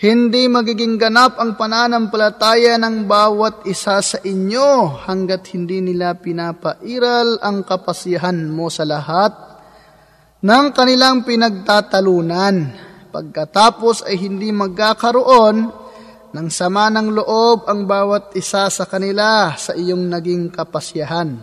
hindi 0.00 0.48
magiging 0.48 0.96
ganap 0.96 1.36
ang 1.36 1.52
pananampalataya 1.52 2.80
ng 2.80 3.04
bawat 3.04 3.68
isa 3.68 4.00
sa 4.00 4.16
inyo 4.24 5.04
hanggat 5.04 5.52
hindi 5.52 5.84
nila 5.84 6.16
pinapairal 6.16 7.36
ang 7.44 7.60
kapasihan 7.68 8.48
mo 8.48 8.72
sa 8.72 8.88
lahat 8.88 9.36
ng 10.45 10.65
kanilang 10.77 11.25
pinagtatalunan 11.25 12.85
Pagkatapos 13.15 14.03
ay 14.03 14.19
hindi 14.19 14.51
magkakaroon 14.51 15.71
ng 16.35 16.47
sama 16.51 16.91
ng 16.91 17.15
loob 17.15 17.63
ang 17.63 17.87
bawat 17.87 18.35
isa 18.35 18.67
sa 18.67 18.83
kanila 18.83 19.55
sa 19.55 19.71
iyong 19.71 20.11
naging 20.11 20.51
kapasyahan. 20.51 21.39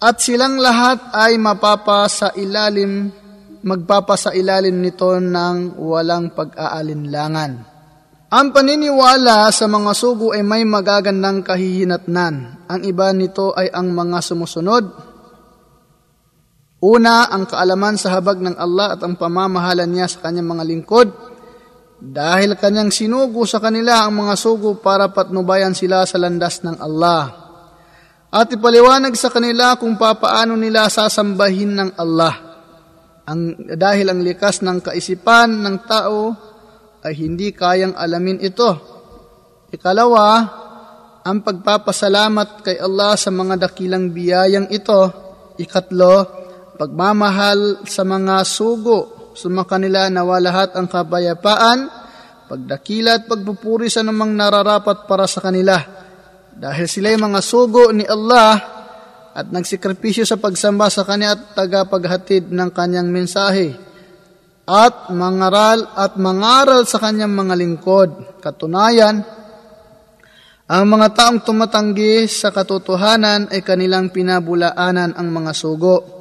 At 0.00 0.24
silang 0.24 0.56
lahat 0.56 1.12
ay 1.12 1.36
mapapasa 1.36 2.32
ilalim, 2.40 3.12
magpapasa 3.60 4.32
ilalim 4.32 4.80
nito 4.80 5.20
ng 5.20 5.76
walang 5.76 6.32
pag-aalinlangan. 6.32 7.52
Ang 8.32 8.48
paniniwala 8.48 9.52
sa 9.52 9.68
mga 9.68 9.92
sugo 9.92 10.32
ay 10.32 10.40
may 10.40 10.64
magagandang 10.64 11.44
kahihinatnan. 11.44 12.64
Ang 12.72 12.80
iba 12.88 13.12
nito 13.12 13.52
ay 13.52 13.68
ang 13.68 13.92
mga 13.92 14.24
sumusunod 14.24 15.07
Una, 16.78 17.26
ang 17.26 17.42
kaalaman 17.42 17.98
sa 17.98 18.14
habag 18.14 18.38
ng 18.38 18.54
Allah 18.54 18.94
at 18.94 19.02
ang 19.02 19.18
pamamahalan 19.18 19.90
niya 19.90 20.06
sa 20.06 20.22
kanyang 20.22 20.54
mga 20.54 20.64
lingkod. 20.66 21.08
Dahil 21.98 22.54
kanyang 22.54 22.94
sinugo 22.94 23.42
sa 23.42 23.58
kanila 23.58 24.06
ang 24.06 24.22
mga 24.22 24.38
sugo 24.38 24.78
para 24.78 25.10
patnubayan 25.10 25.74
sila 25.74 26.06
sa 26.06 26.22
landas 26.22 26.62
ng 26.62 26.78
Allah. 26.78 27.50
At 28.30 28.46
ipaliwanag 28.54 29.10
sa 29.18 29.34
kanila 29.34 29.74
kung 29.74 29.98
papaano 29.98 30.54
nila 30.54 30.86
sasambahin 30.86 31.72
ng 31.74 31.90
Allah. 31.98 32.34
Ang, 33.26 33.74
dahil 33.74 34.14
ang 34.14 34.22
likas 34.22 34.62
ng 34.62 34.78
kaisipan 34.78 35.58
ng 35.58 35.76
tao 35.82 36.30
ay 37.02 37.12
hindi 37.18 37.50
kayang 37.50 37.98
alamin 37.98 38.38
ito. 38.38 38.70
Ikalawa, 39.74 40.26
ang 41.26 41.42
pagpapasalamat 41.42 42.62
kay 42.62 42.78
Allah 42.78 43.18
sa 43.18 43.34
mga 43.34 43.66
dakilang 43.66 44.14
biyayang 44.14 44.70
ito. 44.70 45.10
Ikatlo, 45.58 46.37
pagmamahal 46.78 47.82
sa 47.84 48.06
mga 48.06 48.46
sugo, 48.46 49.34
sa 49.34 49.50
mga 49.50 49.66
kanila 49.66 50.00
nawa 50.06 50.38
lahat 50.38 50.78
ang 50.78 50.86
kabayapaan, 50.86 51.90
pagdakila 52.46 53.18
at 53.18 53.24
pagpupuri 53.26 53.90
sa 53.90 54.06
namang 54.06 54.32
nararapat 54.32 55.04
para 55.10 55.26
sa 55.26 55.42
kanila. 55.42 55.76
Dahil 56.54 56.86
sila 56.86 57.10
yung 57.12 57.34
mga 57.34 57.40
sugo 57.42 57.90
ni 57.90 58.06
Allah 58.06 58.78
at 59.34 59.46
nagsikripisyo 59.50 60.26
sa 60.26 60.38
pagsamba 60.38 60.90
sa 60.90 61.06
Kanya 61.06 61.34
at 61.34 61.40
tagapaghatid 61.54 62.50
ng 62.50 62.70
Kanyang 62.74 63.10
mensahe 63.10 63.74
at 64.66 65.14
mangaral 65.14 65.86
at 65.94 66.18
mangaral 66.18 66.82
sa 66.82 66.98
Kanyang 66.98 67.30
mga 67.30 67.54
lingkod. 67.54 68.10
Katunayan, 68.42 69.22
ang 70.68 70.84
mga 70.84 71.08
taong 71.14 71.40
tumatanggi 71.46 72.26
sa 72.26 72.50
katotohanan 72.50 73.48
ay 73.54 73.62
kanilang 73.62 74.10
pinabulaanan 74.10 75.14
ang 75.14 75.28
mga 75.30 75.52
sugo 75.54 76.17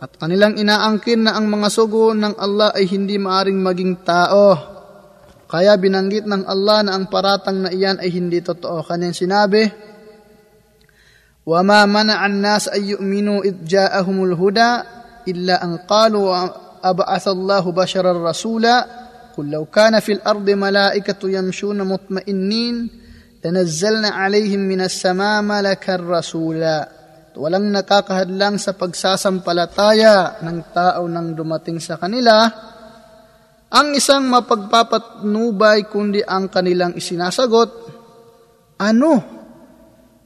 at 0.00 0.12
kanilang 0.20 0.60
inaangkin 0.60 1.24
na 1.24 1.40
ang 1.40 1.48
mga 1.48 1.68
sugo 1.72 2.12
ng 2.12 2.36
Allah 2.36 2.72
ay 2.76 2.84
hindi 2.84 3.16
maaring 3.16 3.60
maging 3.60 4.04
tao. 4.04 4.76
Kaya 5.46 5.78
binanggit 5.78 6.26
ng 6.26 6.44
Allah 6.44 6.84
na 6.84 6.92
ang 6.98 7.08
paratang 7.08 7.64
na 7.64 7.70
iyan 7.72 8.02
ay 8.02 8.10
hindi 8.12 8.42
totoo. 8.42 8.82
Kanyang 8.84 9.16
sinabi, 9.16 9.62
وَمَا 11.46 11.86
مَنَعَ 11.86 12.18
النَّاسَ 12.26 12.74
أَن 12.74 12.82
يُؤْمِنُوا 12.82 13.38
إِذْ 13.46 13.56
جَاءَهُمُ 13.64 14.24
الْهُدَى 14.24 14.72
إِلَّا 15.28 15.64
أَن 15.64 15.76
قَالُوا 15.86 16.26
أَبْعَثَ 16.82 17.24
اللَّهُ 17.28 17.64
بَشَرًا 17.72 18.12
رَسُولًا 18.30 18.76
قُل 19.38 19.50
لَّوْ 19.50 19.64
كَانَ 19.70 19.94
فِي 20.02 20.12
الْأَرْضِ 20.12 20.50
مَلَائِكَةٌ 20.50 21.22
يَمْشُونَ 21.22 21.78
مُطْمَئِنِّينَ 21.82 22.76
لَنَزَّلْنَا 23.44 24.08
عَلَيْهِم 24.08 24.60
مِّنَ 24.60 24.80
السَّمَاءِ 24.80 25.42
مَلَكًا 25.42 25.96
رَسُولًا 25.96 26.88
Walang 27.31 27.71
nakakahadlang 27.71 28.59
sa 28.59 28.75
pagsasampalataya 28.75 30.43
ng 30.43 30.57
tao 30.75 31.07
nang 31.07 31.31
dumating 31.31 31.79
sa 31.79 31.95
kanila 31.95 32.51
ang 33.71 33.95
isang 33.95 34.27
mapagpapatnubay 34.27 35.87
kundi 35.87 36.19
ang 36.19 36.51
kanilang 36.51 36.91
isinasagot, 36.91 37.71
ano? 38.83 39.13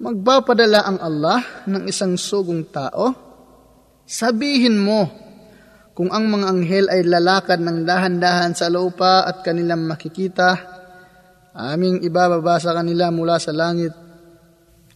Magpapadala 0.01 0.81
ang 0.81 0.97
Allah 0.97 1.61
ng 1.69 1.85
isang 1.85 2.17
sugong 2.17 2.65
tao? 2.73 3.13
Sabihin 4.01 4.81
mo, 4.81 5.05
kung 5.93 6.09
ang 6.09 6.25
mga 6.25 6.45
anghel 6.49 6.85
ay 6.89 7.05
lalakad 7.05 7.61
ng 7.61 7.85
dahan-dahan 7.85 8.57
sa 8.57 8.65
lupa 8.65 9.29
at 9.29 9.45
kanilang 9.45 9.85
makikita, 9.85 10.57
aming 11.53 12.01
ibababa 12.01 12.57
sa 12.57 12.73
kanila 12.73 13.13
mula 13.13 13.37
sa 13.37 13.53
langit 13.53 13.93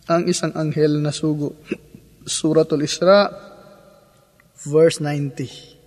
ang 0.10 0.25
isang 0.25 0.58
anghel 0.58 0.98
na 0.98 1.13
sugo. 1.13 1.54
Suratul 2.25 2.83
Isra, 2.83 3.29
verse 4.67 4.99
90. 5.03 5.79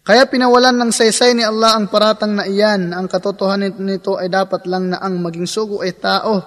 Kaya 0.00 0.24
pinawalan 0.26 0.80
ng 0.80 0.90
saysay 0.90 1.36
ni 1.36 1.44
Allah 1.44 1.76
ang 1.76 1.92
paratang 1.92 2.32
na 2.32 2.48
iyan. 2.48 2.96
Ang 2.96 3.06
katotohanan 3.06 3.76
nito 3.84 4.16
ay 4.16 4.32
dapat 4.32 4.64
lang 4.64 4.90
na 4.90 4.98
ang 4.98 5.20
maging 5.20 5.44
sugo 5.44 5.84
ay 5.84 5.92
tao. 6.00 6.40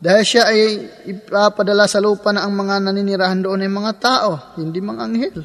Dahil 0.00 0.24
siya 0.24 0.48
ay 0.48 0.60
ipapadala 1.06 1.88
sa 1.88 2.02
lupa 2.02 2.32
na 2.32 2.44
ang 2.44 2.52
mga 2.56 2.82
naninirahan 2.82 3.40
doon 3.40 3.64
ay 3.64 3.70
mga 3.70 3.92
tao, 4.00 4.30
hindi 4.60 4.80
mga 4.80 5.00
anghel. 5.00 5.38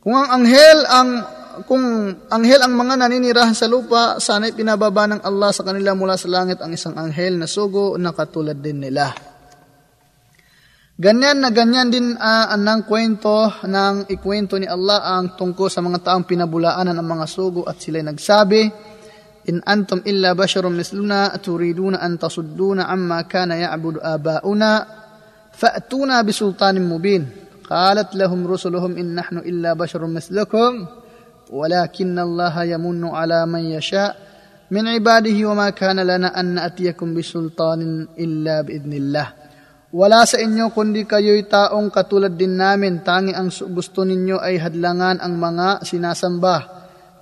Kung 0.00 0.16
ang 0.16 0.28
anghel 0.32 0.78
ang 0.88 1.10
kung 1.68 1.82
anghel 2.30 2.62
ang 2.62 2.72
mga 2.72 2.94
naninirahan 3.04 3.52
sa 3.52 3.68
lupa, 3.68 4.16
sana 4.16 4.48
ay 4.48 4.56
pinababa 4.56 5.10
ng 5.10 5.20
Allah 5.20 5.50
sa 5.52 5.66
kanila 5.66 5.92
mula 5.92 6.16
sa 6.16 6.30
langit 6.30 6.62
ang 6.62 6.72
isang 6.72 6.96
anghel 6.96 7.36
na 7.36 7.50
sugo 7.50 8.00
na 8.00 8.14
katulad 8.16 8.56
din 8.56 8.80
nila. 8.80 9.29
Ganyan 11.00 11.40
na 11.40 11.48
ganyan 11.48 11.88
din 11.88 12.12
uh, 12.12 12.52
ang 12.52 12.84
kwento 12.84 13.48
ng 13.64 14.04
ikwento 14.12 14.60
ni 14.60 14.68
Allah 14.68 15.00
ang 15.16 15.32
tungkol 15.32 15.72
sa 15.72 15.80
mga 15.80 16.04
taong 16.04 16.28
pinabulaanan 16.28 16.92
ng 16.92 17.08
mga 17.08 17.24
sugo 17.24 17.64
at 17.64 17.80
sila'y 17.80 18.04
nagsabi, 18.04 18.68
In 19.48 19.64
antum 19.64 20.04
illa 20.04 20.36
basharun 20.36 20.76
misluna 20.76 21.32
turiduna 21.40 22.04
an 22.04 22.20
tasudduna 22.20 22.84
amma 22.84 23.24
kana 23.24 23.56
ya'budu 23.56 23.96
aba'una 23.96 24.72
fa'tuna 25.56 26.20
bisultanin 26.20 26.84
mubin. 26.84 27.24
Qalat 27.64 28.12
lahum 28.12 28.44
rusuluhum 28.44 29.00
in 29.00 29.16
nahnu 29.16 29.40
illa 29.40 29.72
basharun 29.72 30.12
mislukum 30.12 31.00
ولكن 31.50 32.14
الله 32.14 32.54
يمن 32.62 33.10
على 33.10 33.42
من 33.46 33.74
يشاء 33.74 34.16
من 34.70 34.86
عباده 34.86 35.34
وما 35.50 35.74
كان 35.74 35.98
لنا 35.98 36.30
أن 36.30 36.54
نأتيكم 36.54 37.10
بسلطان 37.10 38.06
إلا 38.14 38.62
بإذن 38.62 38.92
الله 38.92 39.39
wala 39.90 40.22
sa 40.22 40.38
inyo 40.38 40.70
kundi 40.70 41.02
kayo'y 41.02 41.50
taong 41.50 41.90
katulad 41.90 42.30
din 42.30 42.54
namin. 42.54 43.02
Tangi 43.02 43.34
ang 43.34 43.50
gusto 43.50 44.06
ninyo 44.06 44.38
ay 44.38 44.62
hadlangan 44.62 45.18
ang 45.18 45.34
mga 45.34 45.82
sinasamba 45.82 46.56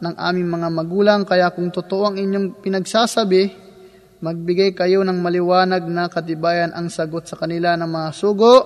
ng 0.05 0.15
aming 0.21 0.49
mga 0.53 0.69
magulang. 0.69 1.21
Kaya 1.25 1.49
kung 1.57 1.73
totoo 1.73 2.13
ang 2.13 2.17
inyong 2.21 2.61
pinagsasabi, 2.61 3.43
magbigay 4.21 4.77
kayo 4.77 5.01
ng 5.01 5.17
maliwanag 5.17 5.81
na 5.89 6.13
katibayan 6.13 6.77
ang 6.77 6.93
sagot 6.93 7.25
sa 7.25 7.41
kanila 7.41 7.73
ng 7.81 7.89
mga 7.89 8.11
sugo. 8.13 8.57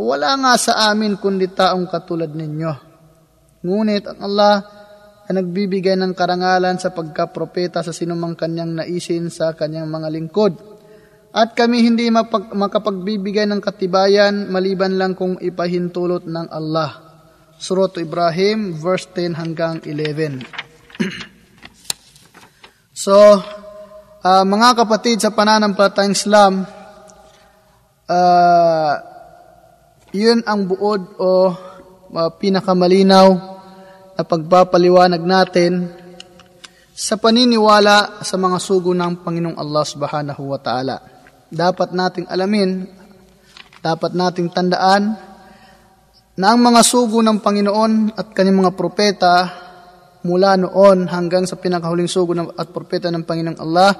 Wala 0.00 0.40
nga 0.40 0.52
sa 0.56 0.88
amin 0.88 1.20
kundi 1.20 1.52
taong 1.52 1.92
katulad 1.92 2.32
ninyo. 2.32 2.72
Ngunit 3.60 4.08
ang 4.08 4.18
Allah 4.24 4.54
ay 5.28 5.36
nagbibigay 5.36 5.92
ng 5.92 6.16
karangalan 6.16 6.80
sa 6.80 6.88
pagkapropeta 6.96 7.84
sa 7.84 7.92
sinumang 7.92 8.32
kanyang 8.32 8.80
naisin 8.80 9.28
sa 9.28 9.52
kanyang 9.52 9.92
mga 9.92 10.08
lingkod 10.08 10.69
at 11.30 11.54
kami 11.54 11.86
hindi 11.86 12.10
mapag, 12.10 12.50
makapagbibigay 12.50 13.46
ng 13.46 13.62
katibayan 13.62 14.50
maliban 14.50 14.98
lang 14.98 15.14
kung 15.14 15.38
ipahintulot 15.38 16.26
ng 16.26 16.50
Allah. 16.50 17.06
Surat 17.54 17.94
Ibrahim, 18.02 18.74
verse 18.74 19.06
10 19.14 19.38
hanggang 19.38 19.78
11. 19.86 20.42
so, 23.06 23.14
uh, 24.26 24.42
mga 24.42 24.82
kapatid 24.82 25.22
sa 25.22 25.30
pananampalatayang 25.30 26.18
Islam, 26.18 26.66
uh, 28.10 28.94
yun 30.10 30.42
ang 30.42 30.66
buod 30.66 31.14
o 31.14 31.30
uh, 32.10 32.30
pinakamalinaw 32.42 33.28
na 34.18 34.22
pagpapaliwanag 34.26 35.22
natin 35.22 35.94
sa 36.90 37.14
paniniwala 37.14 38.18
sa 38.26 38.34
mga 38.34 38.58
sugo 38.58 38.90
ng 38.98 39.22
Panginoong 39.22 39.54
Allah 39.54 39.84
subhanahu 39.86 40.42
wa 40.50 40.58
ta'ala 40.58 41.09
dapat 41.50 41.90
nating 41.90 42.30
alamin, 42.30 42.86
dapat 43.82 44.14
nating 44.14 44.48
tandaan 44.54 45.18
na 46.38 46.46
ang 46.54 46.60
mga 46.62 46.80
sugo 46.86 47.20
ng 47.20 47.42
Panginoon 47.42 48.16
at 48.16 48.32
kanyang 48.32 48.64
mga 48.64 48.72
propeta 48.78 49.34
mula 50.24 50.56
noon 50.56 51.10
hanggang 51.10 51.44
sa 51.44 51.58
pinakahuling 51.58 52.08
sugo 52.08 52.32
at 52.32 52.70
propeta 52.70 53.10
ng 53.10 53.26
Panginoong 53.26 53.60
Allah 53.60 53.90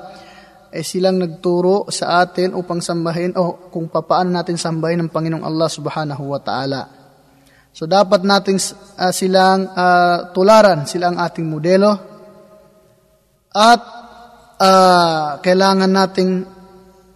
ay 0.70 0.86
silang 0.86 1.18
nagturo 1.18 1.90
sa 1.90 2.22
atin 2.22 2.54
upang 2.54 2.78
sambahin 2.78 3.34
o 3.34 3.68
kung 3.74 3.90
papaano 3.90 4.30
natin 4.30 4.54
sambahin 4.54 5.02
ng 5.04 5.10
Panginoong 5.10 5.42
Allah 5.42 5.66
subhanahu 5.66 6.30
wa 6.30 6.38
ta'ala. 6.38 6.82
So 7.74 7.90
dapat 7.90 8.22
nating 8.22 8.58
uh, 8.98 9.10
silang 9.10 9.66
uh, 9.74 10.30
tularan, 10.30 10.86
sila 10.86 11.10
ang 11.10 11.18
ating 11.18 11.46
modelo 11.46 11.90
at 13.50 13.80
uh, 14.62 15.42
kailangan 15.42 15.90
nating 15.90 16.30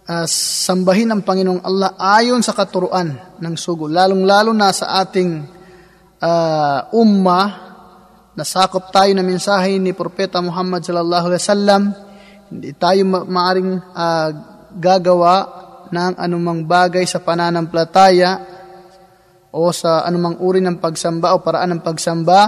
uh, 0.05 0.25
sambahin 0.29 1.11
ang 1.11 1.21
Panginoong 1.25 1.61
Allah 1.65 1.97
ayon 1.97 2.41
sa 2.45 2.53
katuruan 2.53 3.37
ng 3.41 3.55
sugo, 3.57 3.89
lalong-lalo 3.89 4.53
na 4.53 4.69
sa 4.69 5.01
ating 5.01 5.45
uh, 6.21 6.79
umma 6.93 7.41
na 8.35 8.43
sakop 8.43 8.91
tayo 8.91 9.11
na 9.15 9.23
mensahe 9.23 9.79
ni 9.79 9.95
Propeta 9.95 10.43
Muhammad 10.43 10.83
sallallahu 10.83 11.25
alaihi 11.31 11.41
wasallam, 11.41 11.81
hindi 12.51 12.69
tayo 12.75 13.01
ma- 13.07 13.25
maaring 13.25 13.71
uh, 13.95 14.29
gagawa 14.75 15.35
ng 15.89 16.13
anumang 16.19 16.67
bagay 16.67 17.07
sa 17.07 17.23
pananampalataya 17.23 18.43
o 19.55 19.71
sa 19.71 20.03
anumang 20.03 20.35
uri 20.43 20.59
ng 20.59 20.83
pagsamba 20.83 21.31
o 21.31 21.39
paraan 21.39 21.79
ng 21.79 21.81
pagsamba 21.81 22.39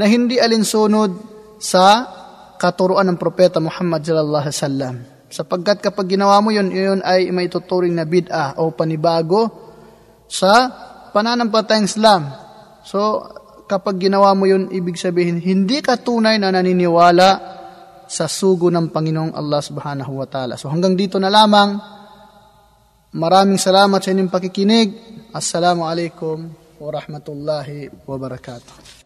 na 0.00 0.04
hindi 0.08 0.40
alinsunod 0.40 1.12
sa 1.60 2.08
katuruan 2.56 3.04
ng 3.12 3.18
Propeta 3.20 3.60
Muhammad 3.60 4.00
sallallahu 4.00 4.44
alaihi 4.48 4.56
wasallam. 4.56 5.17
Sapagkat 5.28 5.84
kapag 5.84 6.08
ginawa 6.08 6.40
mo 6.40 6.48
yun, 6.48 6.72
yun 6.72 7.00
ay 7.04 7.28
may 7.28 7.52
tuturing 7.52 7.92
na 7.92 8.08
bid'ah 8.08 8.56
o 8.56 8.72
panibago 8.72 9.48
sa 10.24 10.72
pananampalatayang 11.12 11.88
Islam. 11.88 12.22
So, 12.84 13.24
kapag 13.68 14.00
ginawa 14.00 14.32
mo 14.32 14.48
yun, 14.48 14.72
ibig 14.72 14.96
sabihin, 14.96 15.40
hindi 15.40 15.84
ka 15.84 16.00
tunay 16.00 16.40
na 16.40 16.48
naniniwala 16.48 17.28
sa 18.08 18.24
sugo 18.24 18.72
ng 18.72 18.88
Panginoong 18.88 19.36
Allah 19.36 19.60
subhanahu 19.60 20.16
wa 20.16 20.24
ta'ala. 20.24 20.56
So, 20.56 20.72
hanggang 20.72 20.96
dito 20.96 21.20
na 21.20 21.28
lamang. 21.28 21.76
Maraming 23.12 23.60
salamat 23.60 24.00
sa 24.00 24.12
inyong 24.12 24.32
pakikinig. 24.32 24.88
Assalamu 25.32 25.84
alaikum 25.84 26.48
wa 26.80 26.88
rahmatullahi 26.88 28.08
wa 28.08 28.16
barakatuh. 28.16 28.97